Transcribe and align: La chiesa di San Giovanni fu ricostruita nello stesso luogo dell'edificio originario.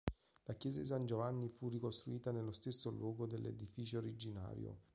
La 0.45 0.55
chiesa 0.55 0.79
di 0.79 0.85
San 0.87 1.05
Giovanni 1.05 1.47
fu 1.47 1.69
ricostruita 1.69 2.31
nello 2.31 2.51
stesso 2.51 2.89
luogo 2.89 3.27
dell'edificio 3.27 3.99
originario. 3.99 4.79